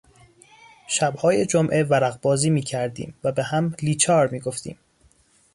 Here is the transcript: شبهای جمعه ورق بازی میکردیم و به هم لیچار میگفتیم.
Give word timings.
شبهای 0.87 1.45
جمعه 1.45 1.83
ورق 1.83 2.21
بازی 2.21 2.49
میکردیم 2.49 3.15
و 3.23 3.31
به 3.31 3.43
هم 3.43 3.75
لیچار 3.81 4.27
میگفتیم. 4.27 4.77